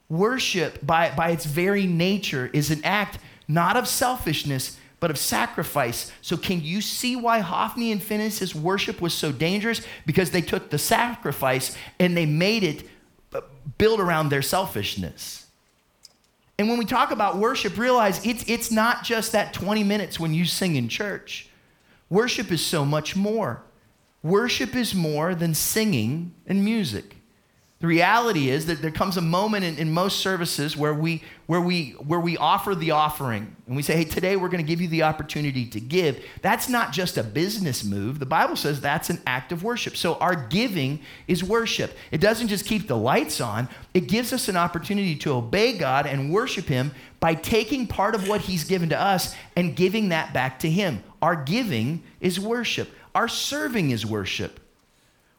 [0.09, 6.13] Worship, by, by its very nature, is an act not of selfishness, but of sacrifice.
[6.21, 9.81] So, can you see why Hophni and Phinehas' worship was so dangerous?
[10.07, 12.85] Because they took the sacrifice and they made it
[13.79, 15.47] build around their selfishness.
[16.59, 20.35] And when we talk about worship, realize it's, it's not just that 20 minutes when
[20.35, 21.49] you sing in church.
[22.11, 23.63] Worship is so much more.
[24.23, 27.17] Worship is more than singing and music.
[27.81, 31.63] The reality is that there comes a moment in, in, most services where we, where,
[31.63, 34.83] we, where we offer the offering and we say, hey, today we're going to give
[34.83, 36.23] you the opportunity to give.
[36.43, 38.19] That's not just a business move.
[38.19, 39.97] The Bible says that's an act of worship.
[39.97, 41.97] So our giving is worship.
[42.11, 46.07] It doesn't just keep the lights on, it gives us an opportunity to obey God
[46.07, 50.35] and worship Him by taking part of what He's given to us and giving that
[50.35, 51.03] back to Him.
[51.23, 54.60] Our giving is worship, our serving is worship.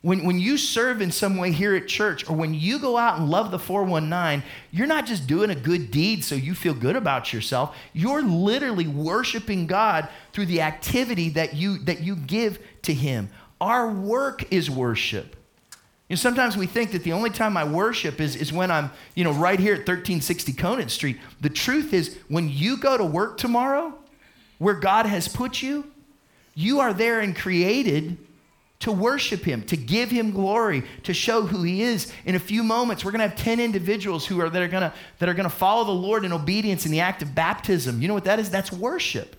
[0.02, 3.20] When, when you serve in some way here at church, or when you go out
[3.20, 6.96] and love the 419, you're not just doing a good deed so you feel good
[6.96, 7.78] about yourself.
[7.94, 13.30] You're literally worshiping God through the activity that you, that you give to Him.
[13.60, 15.36] Our work is worship.
[16.10, 18.90] You know, sometimes we think that the only time I worship is, is when I'm,
[19.14, 21.20] you know, right here at 1360 Conant Street.
[21.42, 23.94] The truth is, when you go to work tomorrow,
[24.58, 25.92] where God has put you,
[26.56, 28.18] you are there and created
[28.82, 32.12] to worship him, to give him glory, to show who he is.
[32.26, 34.82] In a few moments, we're going to have 10 individuals who are that are going
[34.82, 38.02] to that are going to follow the Lord in obedience in the act of baptism.
[38.02, 38.50] You know what that is?
[38.50, 39.36] That's worship.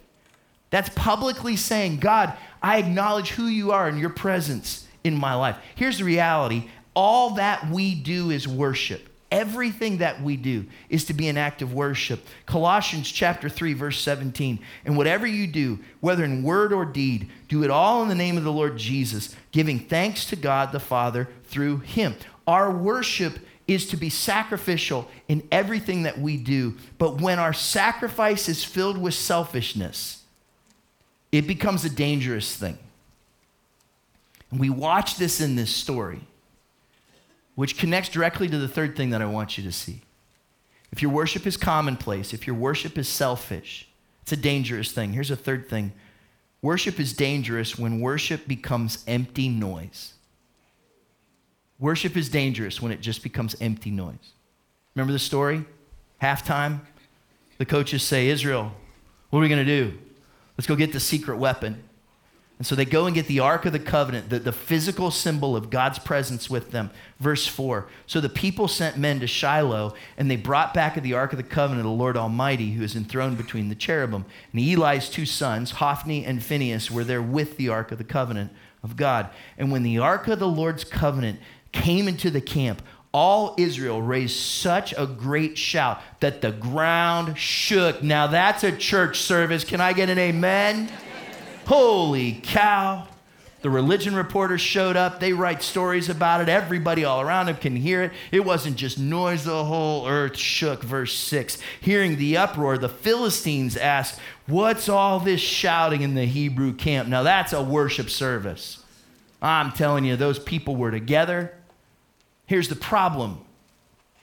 [0.71, 5.57] That's publicly saying, "God, I acknowledge who you are and your presence in my life."
[5.75, 6.69] Here's the reality.
[6.95, 9.09] All that we do is worship.
[9.33, 12.27] Everything that we do is to be an act of worship.
[12.45, 14.59] Colossians chapter 3 verse 17.
[14.85, 18.37] And whatever you do, whether in word or deed, do it all in the name
[18.37, 22.15] of the Lord Jesus, giving thanks to God the Father through him.
[22.47, 26.77] Our worship is to be sacrificial in everything that we do.
[26.99, 30.25] But when our sacrifice is filled with selfishness,
[31.31, 32.77] it becomes a dangerous thing.
[34.51, 36.21] And we watch this in this story
[37.55, 40.03] which connects directly to the third thing that I want you to see.
[40.91, 43.89] If your worship is commonplace, if your worship is selfish,
[44.23, 45.13] it's a dangerous thing.
[45.13, 45.93] Here's a third thing
[46.61, 50.15] worship is dangerous when worship becomes empty noise.
[51.79, 54.35] Worship is dangerous when it just becomes empty noise.
[54.95, 55.65] Remember the story?
[56.23, 56.81] Halftime,
[57.59, 58.71] the coaches say, Israel,
[59.31, 59.99] what are we going to do?
[60.57, 61.83] Let's go get the secret weapon.
[62.63, 65.57] And so they go and get the Ark of the Covenant, the, the physical symbol
[65.57, 66.93] of God's presence with them.
[67.19, 67.89] Verse 4.
[68.07, 71.39] So the people sent men to Shiloh, and they brought back of the Ark of
[71.39, 74.25] the Covenant the Lord Almighty, who is enthroned between the cherubim.
[74.53, 78.53] And Eli's two sons, Hophni and Phinehas, were there with the Ark of the Covenant
[78.85, 79.31] of God.
[79.59, 81.41] And when the Ark of the Lord's Covenant
[81.73, 82.81] came into the camp,
[83.13, 88.05] all Israel raised such a great shout that the ground shook.
[88.05, 89.65] Now that's a church service.
[89.65, 90.89] Can I get an amen?
[91.73, 93.09] Holy cow.
[93.63, 95.21] The religion reporters showed up.
[95.21, 96.51] They write stories about it.
[96.51, 98.13] Everybody all around them can hear it.
[98.31, 100.83] It wasn't just noise, the whole earth shook.
[100.83, 101.57] Verse 6.
[101.81, 107.09] Hearing the uproar, the Philistines asked, What's all this shouting in the Hebrew camp?
[107.09, 108.85] Now that's a worship service.
[109.41, 111.55] I'm telling you, those people were together.
[112.45, 113.41] Here's the problem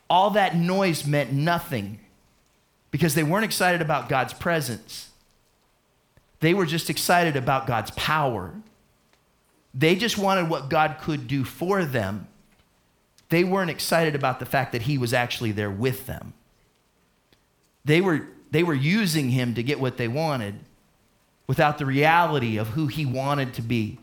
[0.07, 1.99] all that noise meant nothing
[2.91, 5.08] because they weren't excited about God's presence.
[6.39, 8.53] They were just excited about God's power.
[9.73, 12.27] They just wanted what God could do for them.
[13.29, 16.33] They weren't excited about the fact that He was actually there with them.
[17.85, 20.55] They were, they were using Him to get what they wanted
[21.45, 23.99] without the reality of who He wanted to be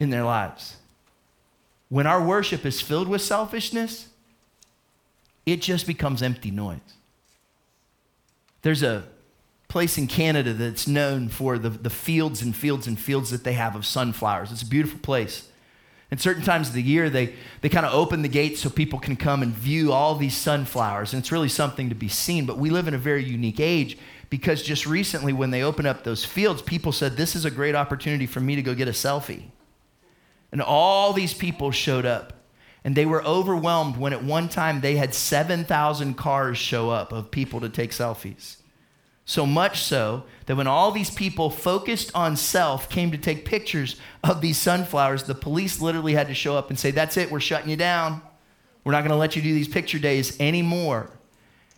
[0.00, 0.76] in their lives.
[1.88, 4.08] When our worship is filled with selfishness,
[5.46, 6.78] it just becomes empty noise.
[8.62, 9.04] There's a
[9.68, 13.52] place in Canada that's known for the, the fields and fields and fields that they
[13.52, 14.50] have of sunflowers.
[14.50, 15.48] It's a beautiful place.
[16.10, 18.98] And certain times of the year, they, they kind of open the gates so people
[18.98, 21.12] can come and view all these sunflowers.
[21.12, 22.46] And it's really something to be seen.
[22.46, 23.98] But we live in a very unique age
[24.30, 27.74] because just recently, when they opened up those fields, people said, This is a great
[27.74, 29.44] opportunity for me to go get a selfie.
[30.50, 32.32] And all these people showed up.
[32.84, 37.30] And they were overwhelmed when at one time they had 7,000 cars show up of
[37.30, 38.57] people to take selfies.
[39.28, 43.96] So much so that when all these people focused on self came to take pictures
[44.24, 47.38] of these sunflowers, the police literally had to show up and say, That's it, we're
[47.38, 48.22] shutting you down.
[48.84, 51.10] We're not going to let you do these picture days anymore.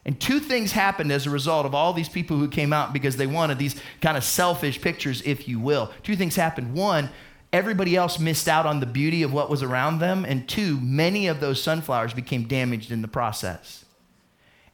[0.04, 3.16] And two things happened as a result of all these people who came out because
[3.16, 5.90] they wanted these kind of selfish pictures, if you will.
[6.04, 6.72] Two things happened.
[6.72, 7.10] One,
[7.52, 10.24] everybody else missed out on the beauty of what was around them.
[10.24, 13.86] And two, many of those sunflowers became damaged in the process.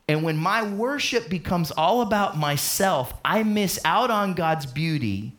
[0.09, 5.33] And when my worship becomes all about myself, I miss out on God's beauty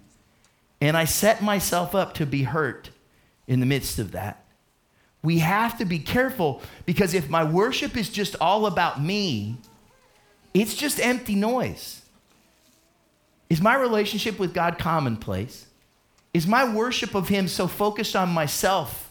[0.81, 2.89] and I set myself up to be hurt
[3.47, 4.43] in the midst of that.
[5.23, 9.57] We have to be careful because if my worship is just all about me,
[10.53, 12.01] it's just empty noise.
[13.49, 15.67] Is my relationship with God commonplace?
[16.33, 19.06] Is my worship of Him so focused on myself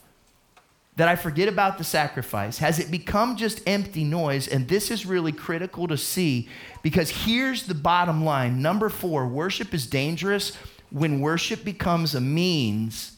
[0.96, 2.58] that I forget about the sacrifice?
[2.58, 4.48] Has it become just empty noise?
[4.48, 6.48] And this is really critical to see
[6.82, 8.62] because here's the bottom line.
[8.62, 10.56] Number four, worship is dangerous
[10.90, 13.16] when worship becomes a means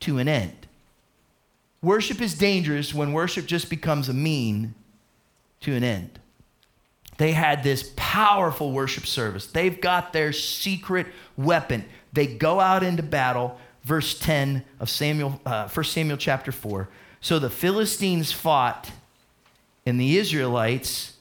[0.00, 0.66] to an end.
[1.82, 4.74] Worship is dangerous when worship just becomes a mean
[5.60, 6.18] to an end.
[7.18, 9.46] They had this powerful worship service.
[9.46, 11.84] They've got their secret weapon.
[12.12, 13.58] They go out into battle.
[13.84, 16.88] Verse 10 of Samuel, uh, 1 Samuel chapter 4.
[17.20, 18.90] So the Philistines fought,
[19.84, 21.14] and the Israelites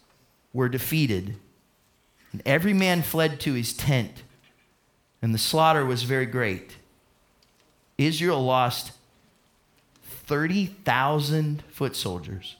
[0.53, 1.35] were defeated.
[2.31, 4.23] And every man fled to his tent,
[5.21, 6.77] and the slaughter was very great.
[7.97, 8.91] Israel lost
[10.03, 12.57] 30,000 foot soldiers.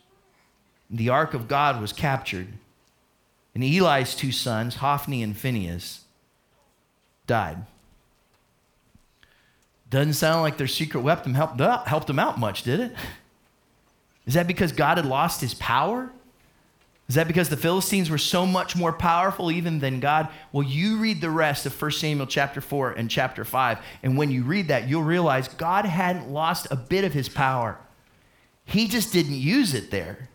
[0.89, 2.47] The ark of God was captured,
[3.54, 6.06] and Eli's two sons, Hophni and Phinehas,
[7.28, 7.65] died.
[9.89, 12.95] Doesn't sound like their secret weapon helped, uh, helped them out much, did it?
[14.28, 16.12] Is that because God had lost his power?
[17.08, 20.28] Is that because the Philistines were so much more powerful even than God?
[20.52, 24.30] Well, you read the rest of 1 Samuel chapter 4 and chapter 5, and when
[24.30, 27.80] you read that, you'll realize God hadn't lost a bit of his power.
[28.66, 30.28] He just didn't use it there.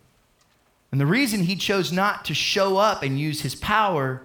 [0.90, 4.22] And the reason he chose not to show up and use his power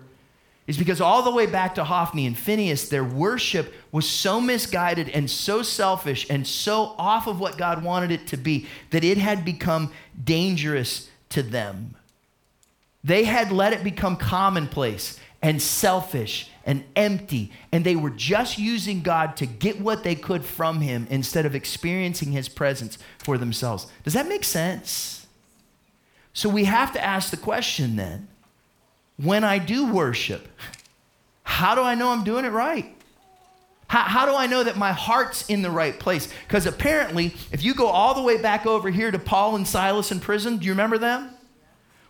[0.67, 5.09] is because all the way back to Hophni and Phinehas, their worship was so misguided
[5.09, 9.17] and so selfish and so off of what God wanted it to be that it
[9.17, 11.95] had become dangerous to them.
[13.01, 19.01] They had let it become commonplace and selfish and empty, and they were just using
[19.01, 23.87] God to get what they could from Him instead of experiencing His presence for themselves.
[24.03, 25.27] Does that make sense?
[26.33, 28.27] So we have to ask the question then
[29.17, 30.47] when I do worship,
[31.43, 32.93] how do I know I'm doing it right?
[33.87, 36.31] How, how, do I know that my heart's in the right place?
[36.47, 40.11] Because apparently, if you go all the way back over here to Paul and Silas
[40.11, 41.29] in prison, do you remember them?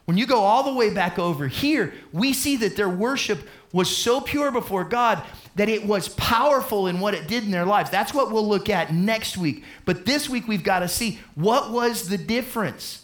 [0.05, 3.95] When you go all the way back over here, we see that their worship was
[3.95, 5.21] so pure before God
[5.55, 7.89] that it was powerful in what it did in their lives.
[7.89, 9.63] That's what we'll look at next week.
[9.85, 13.03] But this week, we've got to see what was the difference?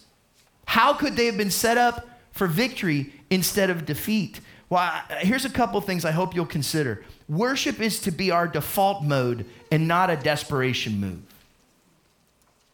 [0.66, 4.40] How could they have been set up for victory instead of defeat.
[4.68, 7.04] Well, here's a couple things I hope you'll consider.
[7.28, 11.22] Worship is to be our default mode and not a desperation move.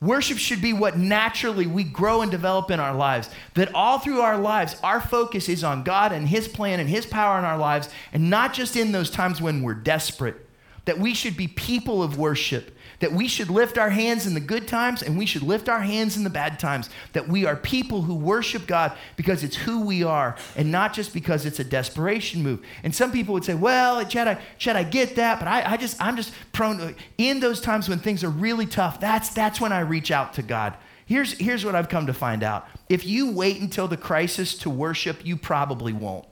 [0.01, 3.29] Worship should be what naturally we grow and develop in our lives.
[3.53, 7.05] That all through our lives, our focus is on God and His plan and His
[7.05, 10.46] power in our lives, and not just in those times when we're desperate.
[10.87, 14.41] That we should be people of worship that we should lift our hands in the
[14.41, 16.89] good times and we should lift our hands in the bad times.
[17.13, 21.13] That we are people who worship God because it's who we are and not just
[21.13, 22.63] because it's a desperation move.
[22.83, 25.77] And some people would say, well, Chad, I, Chad, I get that, but I, I
[25.77, 29.61] just, I'm just prone to, in those times when things are really tough, that's, that's
[29.61, 30.75] when I reach out to God.
[31.07, 32.69] Here's, here's what I've come to find out.
[32.89, 36.27] If you wait until the crisis to worship, you probably won't.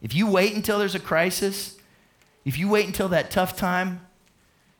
[0.00, 1.76] If you wait until there's a crisis,
[2.44, 4.06] if you wait until that tough time,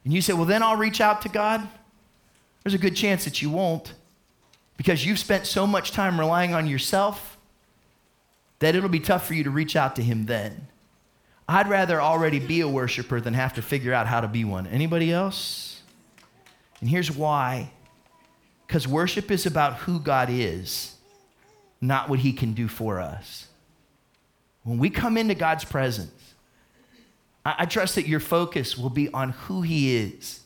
[0.08, 1.68] and you say, well, then I'll reach out to God,
[2.64, 3.92] there's a good chance that you won't
[4.78, 7.36] because you've spent so much time relying on yourself
[8.60, 10.68] that it'll be tough for you to reach out to Him then.
[11.46, 14.66] I'd rather already be a worshiper than have to figure out how to be one.
[14.66, 15.82] Anybody else?
[16.80, 17.70] And here's why
[18.66, 20.96] because worship is about who God is,
[21.82, 23.46] not what He can do for us.
[24.62, 26.28] When we come into God's presence,
[27.59, 30.40] I, trust that your focus will be on who He is,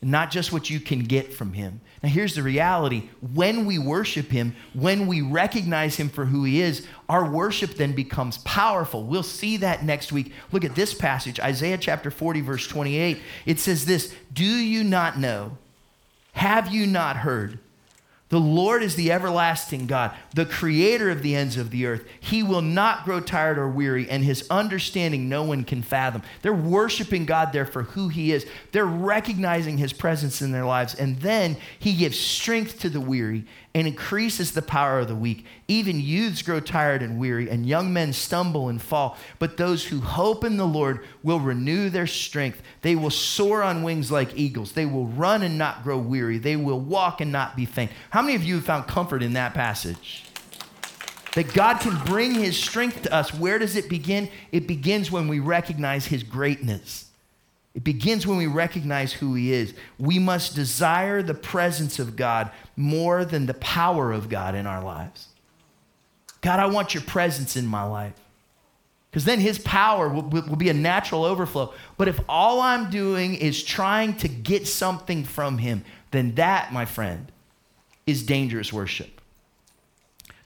[0.00, 1.80] not just what you can get from him.
[2.02, 6.60] Now, here's the reality when we worship him, when we recognize him for who he
[6.60, 9.02] is, our worship then becomes powerful.
[9.02, 10.32] We'll see that next week.
[10.52, 13.18] Look at this passage, Isaiah chapter 40, verse 28.
[13.46, 15.58] It says this Do you not know?
[16.32, 17.58] Have you not heard?
[18.30, 22.06] The Lord is the everlasting God, the creator of the ends of the earth.
[22.20, 26.22] He will not grow tired or weary, and his understanding no one can fathom.
[26.42, 28.46] They're worshiping God there for who he is.
[28.72, 30.94] They're recognizing his presence in their lives.
[30.94, 35.44] And then he gives strength to the weary and increases the power of the weak.
[35.68, 39.16] Even youths grow tired and weary, and young men stumble and fall.
[39.38, 42.62] But those who hope in the Lord will renew their strength.
[42.82, 44.72] They will soar on wings like eagles.
[44.72, 46.38] They will run and not grow weary.
[46.38, 47.92] They will walk and not be faint.
[48.10, 50.24] How many of you have found comfort in that passage?
[51.34, 53.34] That God can bring his strength to us.
[53.34, 54.30] Where does it begin?
[54.50, 57.04] It begins when we recognize his greatness.
[57.78, 59.72] It begins when we recognize who He is.
[60.00, 64.82] We must desire the presence of God more than the power of God in our
[64.82, 65.28] lives.
[66.40, 68.14] God, I want your presence in my life.
[69.08, 71.72] Because then His power will, will, be a natural overflow.
[71.96, 76.84] But if all I'm doing is trying to get something from Him, then that, my
[76.84, 77.30] friend,
[78.08, 79.20] is dangerous worship.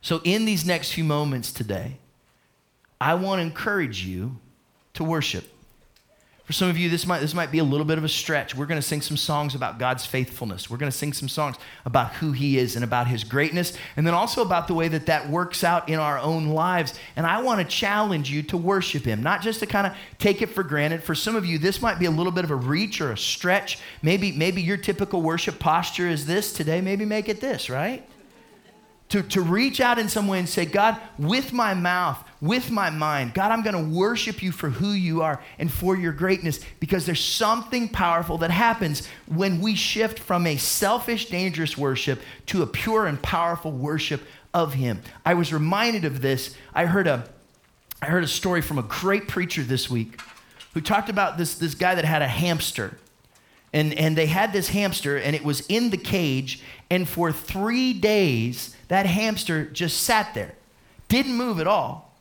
[0.03, 1.97] So, in these next few moments today,
[3.01, 4.37] I want to encourage you
[4.93, 5.49] to worship.
[6.53, 8.55] For some of you, this might, this might be a little bit of a stretch.
[8.55, 10.68] We're going to sing some songs about God's faithfulness.
[10.68, 14.07] We're going to sing some songs about who He is and about His greatness, and
[14.07, 16.92] then also about the way that that works out in our own lives.
[17.16, 20.42] And I want to challenge you to worship Him, not just to kind of take
[20.42, 21.03] it for granted.
[21.03, 23.16] For some of you, this might be a little bit of a reach or a
[23.16, 23.78] stretch.
[24.03, 26.82] Maybe, maybe your typical worship posture is this today.
[26.82, 28.07] Maybe make it this, right?
[29.12, 32.88] To, to reach out in some way and say, God, with my mouth, with my
[32.88, 36.60] mind, God, I'm going to worship you for who you are and for your greatness
[36.80, 42.62] because there's something powerful that happens when we shift from a selfish, dangerous worship to
[42.62, 44.22] a pure and powerful worship
[44.54, 45.02] of Him.
[45.26, 46.56] I was reminded of this.
[46.72, 47.28] I heard a,
[48.00, 50.22] I heard a story from a great preacher this week
[50.72, 52.96] who talked about this, this guy that had a hamster.
[53.74, 57.94] And, and they had this hamster, and it was in the cage, and for three
[57.94, 60.55] days, that hamster just sat there,
[61.09, 62.12] didn't move at all.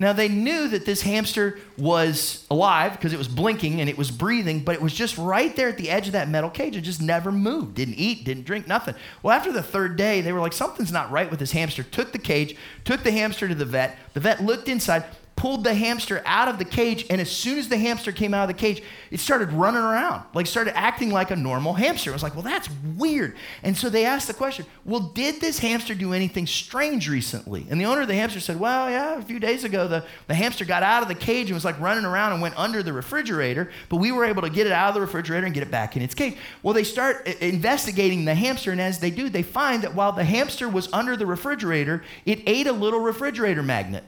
[0.00, 4.12] Now, they knew that this hamster was alive because it was blinking and it was
[4.12, 6.76] breathing, but it was just right there at the edge of that metal cage.
[6.76, 8.94] It just never moved, didn't eat, didn't drink, nothing.
[9.24, 11.82] Well, after the third day, they were like, something's not right with this hamster.
[11.82, 12.54] Took the cage,
[12.84, 13.98] took the hamster to the vet.
[14.14, 15.04] The vet looked inside,
[15.38, 18.42] pulled the hamster out of the cage, and as soon as the hamster came out
[18.42, 18.82] of the cage,
[19.12, 22.10] it started running around, like started acting like a normal hamster.
[22.10, 23.36] I was like, well, that's weird.
[23.62, 27.64] And so they asked the question, well, did this hamster do anything strange recently?
[27.70, 30.34] And the owner of the hamster said, well, yeah, a few days ago, the, the
[30.34, 32.92] hamster got out of the cage and was like running around and went under the
[32.92, 35.70] refrigerator, but we were able to get it out of the refrigerator and get it
[35.70, 36.36] back in its cage.
[36.64, 40.10] Well, they start uh, investigating the hamster, and as they do, they find that while
[40.10, 44.02] the hamster was under the refrigerator, it ate a little refrigerator magnet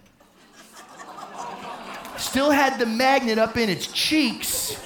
[2.20, 4.78] still had the magnet up in its cheeks.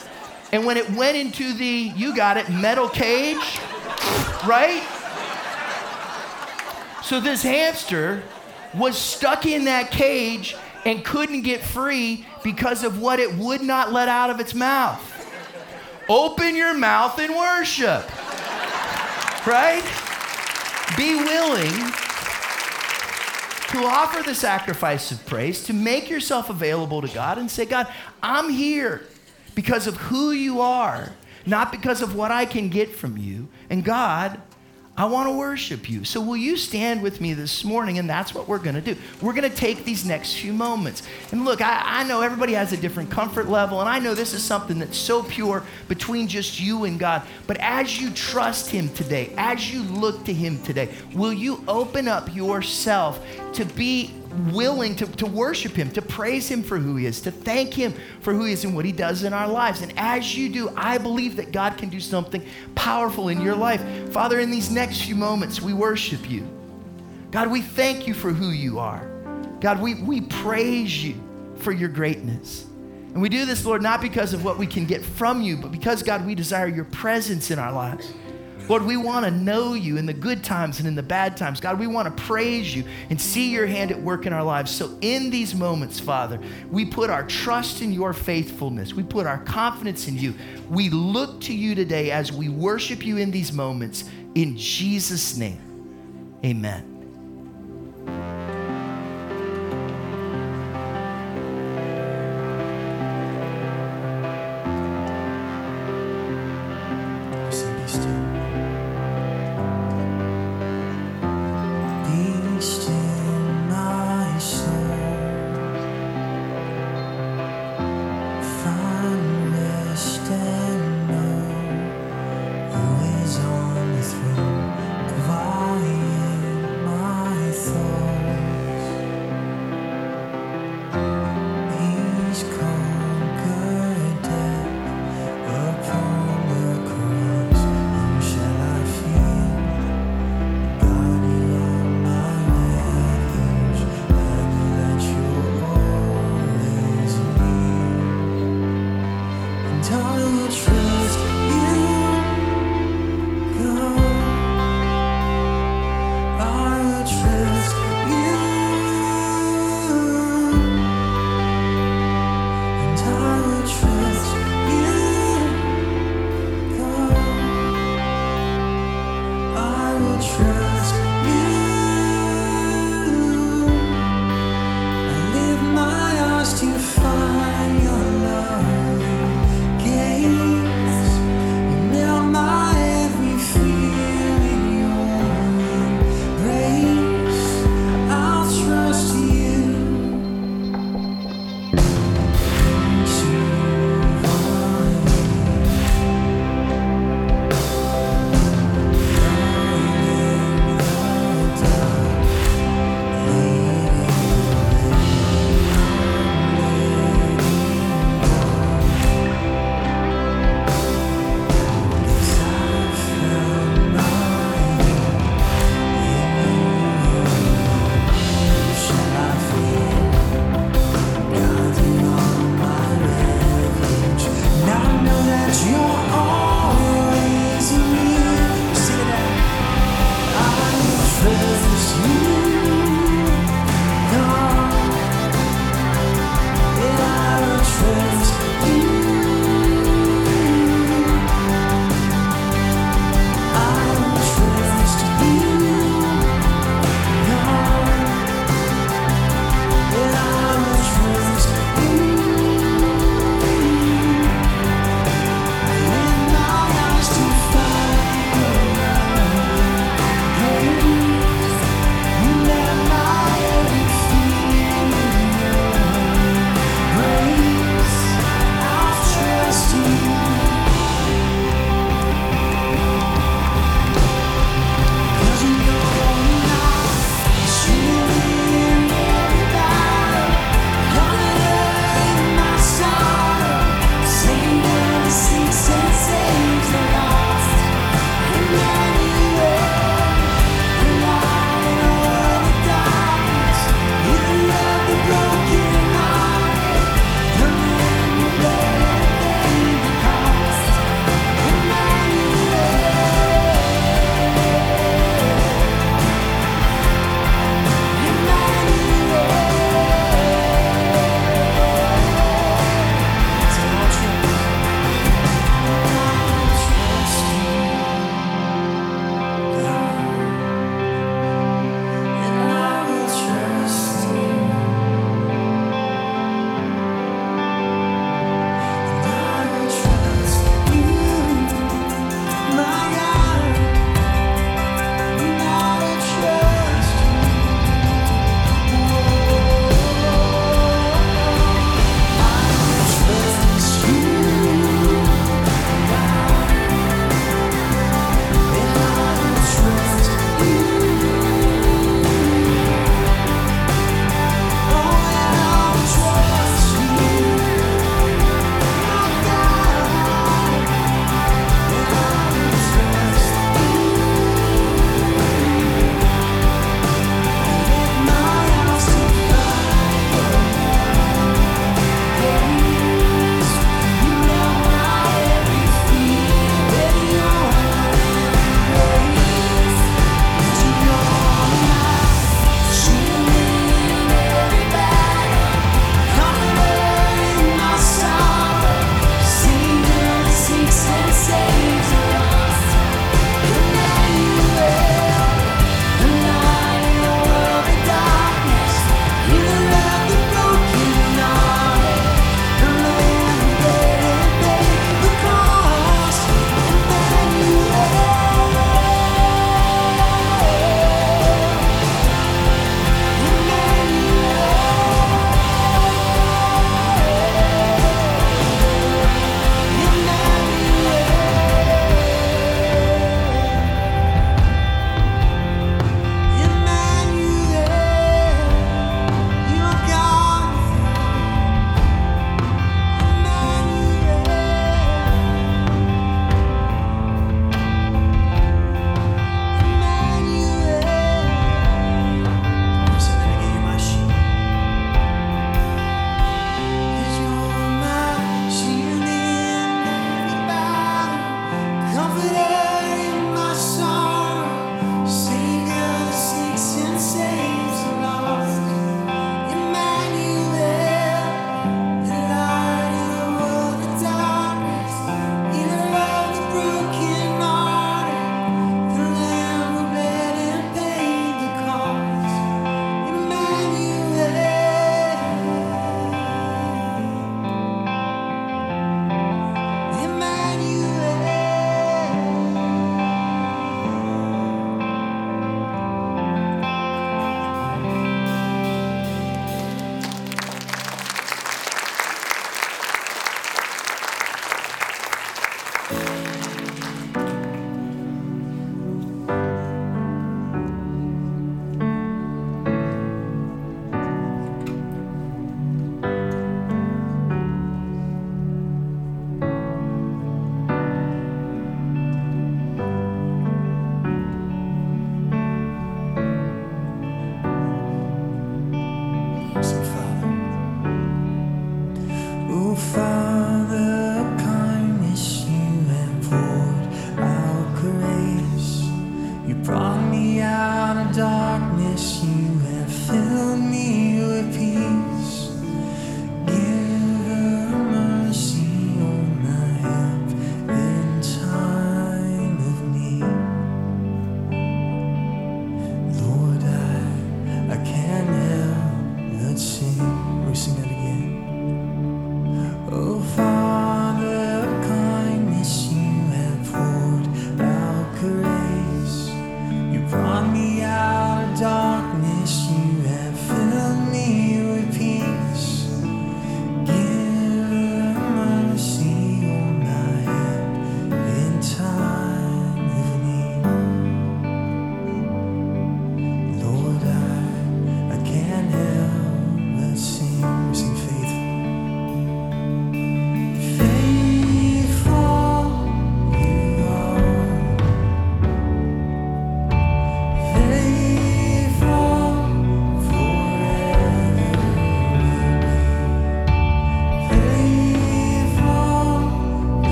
[0.53, 3.59] And when it went into the, you got it, metal cage,
[4.47, 4.83] right?
[7.03, 8.23] So this hamster
[8.73, 13.93] was stuck in that cage and couldn't get free because of what it would not
[13.93, 15.11] let out of its mouth.
[16.09, 18.09] Open your mouth and worship,
[19.47, 19.83] right?
[20.97, 22.04] Be willing
[23.75, 27.89] to offer the sacrifice of praise, to make yourself available to God and say, God,
[28.23, 29.07] I'm here
[29.55, 31.13] because of who you are,
[31.45, 33.49] not because of what I can get from you.
[33.69, 34.41] And God,
[34.97, 36.05] I want to worship you.
[36.05, 37.99] So, will you stand with me this morning?
[37.99, 38.97] And that's what we're going to do.
[39.21, 41.03] We're going to take these next few moments.
[41.33, 44.35] And look, I, I, know everybody has a different comfort level, and I know this
[44.35, 47.23] is something that's so pure between just you and God.
[47.49, 52.07] But as you trust Him today, as you look to Him today, will you open
[52.07, 53.21] up yourself
[53.55, 54.15] to be
[54.53, 57.95] willing to, to worship Him, to praise Him for who He is, to thank Him
[58.21, 59.83] for who He is and what He does in our lives.
[59.83, 63.83] And as you do, I believe that God can do something powerful in your life.
[64.13, 66.47] Father, in these next few moments, we worship you.
[67.31, 69.11] God, we thank you for who you are.
[69.61, 71.15] God, we, we praise you
[71.57, 72.67] for your greatness.
[73.15, 75.71] And we do this, Lord, not because of what we can get from you, but
[75.71, 78.13] because, God, we desire your presence in our lives.
[78.69, 81.61] Lord, we want to know you in the good times and in the bad times.
[81.61, 84.71] God, we want to praise you and see your hand at work in our lives.
[84.71, 86.41] So, in these moments, Father,
[86.71, 88.95] we put our trust in your faithfulness.
[88.95, 90.35] We put our confidence in you.
[90.71, 94.05] We look to you today as we worship you in these moments.
[94.35, 95.61] In Jesus' name,
[96.45, 96.94] amen.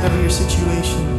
[0.00, 1.09] out of your situation.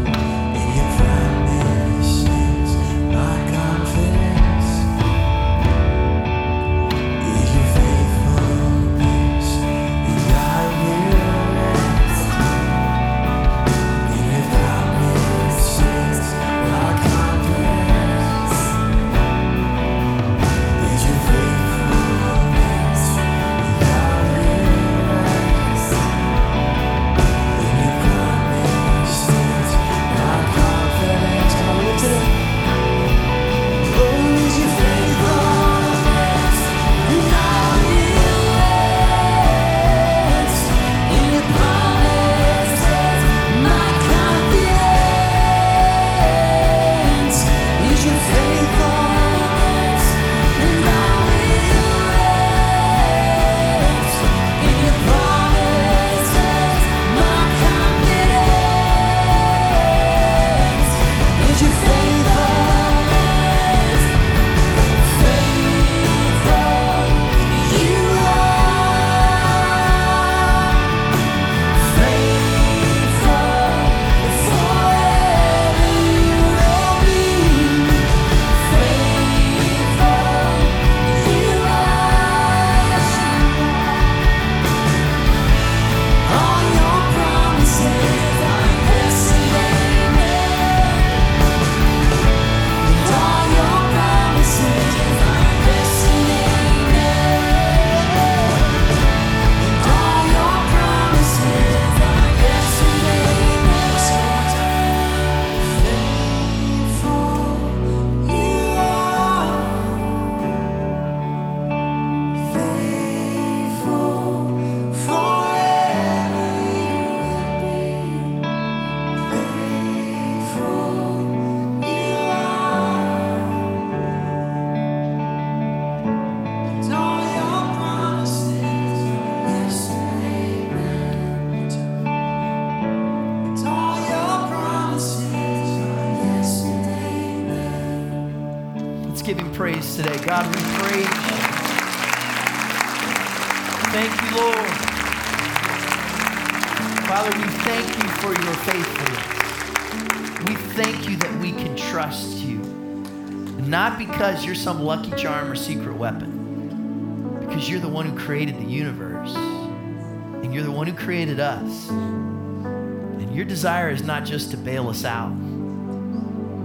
[158.32, 161.90] Created the universe, and you're the one who created us.
[161.90, 165.36] And your desire is not just to bail us out,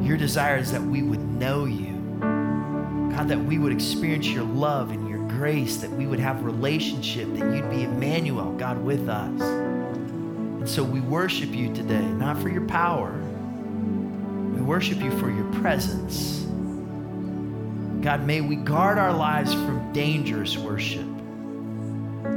[0.00, 1.92] your desire is that we would know you.
[2.20, 7.26] God, that we would experience your love and your grace, that we would have relationship,
[7.34, 9.40] that you'd be Emmanuel, God, with us.
[9.40, 13.10] And so we worship you today, not for your power.
[14.54, 16.46] We worship you for your presence.
[18.04, 21.15] God, may we guard our lives from dangerous worship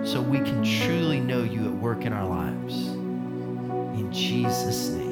[0.09, 2.87] so we can truly know you at work in our lives.
[2.87, 5.08] In Jesus' name.